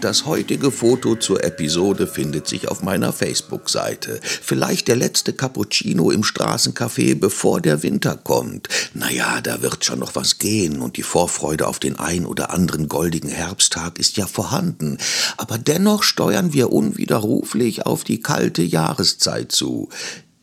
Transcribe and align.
Das 0.00 0.26
heutige 0.26 0.70
Foto 0.70 1.16
zur 1.16 1.42
Episode 1.42 2.06
findet 2.06 2.46
sich 2.46 2.68
auf 2.68 2.84
meiner 2.84 3.12
Facebook-Seite. 3.12 4.20
Vielleicht 4.22 4.86
der 4.86 4.94
letzte 4.94 5.32
Cappuccino 5.32 6.12
im 6.12 6.22
Straßencafé, 6.22 7.16
bevor 7.16 7.60
der 7.60 7.82
Winter 7.82 8.16
kommt. 8.16 8.68
Naja, 8.94 9.40
da 9.40 9.60
wird 9.60 9.84
schon 9.84 9.98
noch 9.98 10.14
was 10.14 10.38
gehen 10.38 10.80
und 10.80 10.98
die 10.98 11.02
Vorfreude 11.02 11.66
auf 11.66 11.80
den 11.80 11.98
ein 11.98 12.26
oder 12.26 12.52
anderen 12.52 12.86
goldigen 12.86 13.28
Herbsttag 13.28 13.98
ist 13.98 14.16
ja 14.16 14.28
vorhanden. 14.28 14.98
Aber 15.36 15.58
dennoch 15.58 16.04
steuern 16.04 16.52
wir 16.52 16.72
unwiderruflich 16.72 17.84
auf 17.84 18.04
die 18.04 18.20
kalte 18.20 18.62
Jahreszeit 18.62 19.50
zu. 19.50 19.88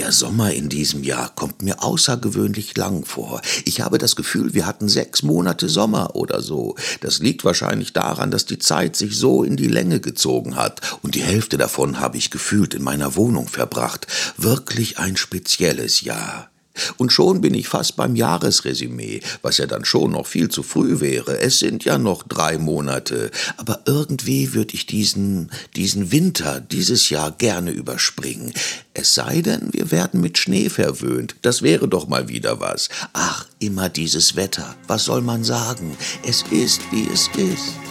Der 0.00 0.12
Sommer 0.12 0.50
in 0.50 0.70
diesem 0.70 1.04
Jahr 1.04 1.30
kommt 1.36 1.60
mir 1.60 1.82
außergewöhnlich 1.82 2.74
lang 2.74 3.04
vor. 3.04 3.42
Ich 3.66 3.82
habe 3.82 3.98
das 3.98 4.16
Gefühl, 4.16 4.54
wir 4.54 4.64
hatten 4.64 4.88
sechs 4.88 5.22
Monate 5.22 5.68
Sommer 5.68 6.16
oder 6.16 6.40
so. 6.40 6.74
Das 7.02 7.18
liegt 7.18 7.44
wahrscheinlich 7.44 7.92
daran, 7.92 8.30
dass 8.30 8.46
die 8.46 8.58
Zeit 8.58 8.96
sich 8.96 9.18
so 9.18 9.44
in 9.44 9.58
die 9.58 9.68
Länge 9.68 10.00
gezogen 10.00 10.56
hat, 10.56 10.80
und 11.02 11.16
die 11.16 11.22
Hälfte 11.22 11.58
davon 11.58 12.00
habe 12.00 12.16
ich 12.16 12.30
gefühlt 12.30 12.72
in 12.72 12.82
meiner 12.82 13.14
Wohnung 13.14 13.46
verbracht. 13.46 14.06
Wirklich 14.38 14.98
ein 14.98 15.18
spezielles 15.18 16.00
Jahr. 16.00 16.48
Und 16.96 17.12
schon 17.12 17.40
bin 17.40 17.54
ich 17.54 17.68
fast 17.68 17.96
beim 17.96 18.16
Jahresresümee, 18.16 19.20
was 19.42 19.58
ja 19.58 19.66
dann 19.66 19.84
schon 19.84 20.12
noch 20.12 20.26
viel 20.26 20.48
zu 20.48 20.62
früh 20.62 21.00
wäre. 21.00 21.38
Es 21.38 21.58
sind 21.58 21.84
ja 21.84 21.98
noch 21.98 22.22
drei 22.22 22.58
Monate. 22.58 23.30
Aber 23.56 23.80
irgendwie 23.86 24.54
würde 24.54 24.74
ich 24.74 24.86
diesen, 24.86 25.50
diesen 25.76 26.12
Winter 26.12 26.60
dieses 26.60 27.10
Jahr 27.10 27.32
gerne 27.32 27.70
überspringen. 27.70 28.52
Es 28.94 29.14
sei 29.14 29.40
denn, 29.40 29.68
wir 29.72 29.90
werden 29.90 30.20
mit 30.20 30.38
Schnee 30.38 30.68
verwöhnt. 30.68 31.36
Das 31.42 31.62
wäre 31.62 31.88
doch 31.88 32.08
mal 32.08 32.28
wieder 32.28 32.60
was. 32.60 32.88
Ach, 33.12 33.46
immer 33.58 33.88
dieses 33.88 34.36
Wetter. 34.36 34.76
Was 34.86 35.04
soll 35.04 35.22
man 35.22 35.44
sagen? 35.44 35.96
Es 36.26 36.44
ist, 36.50 36.80
wie 36.92 37.08
es 37.12 37.28
ist. 37.36 37.89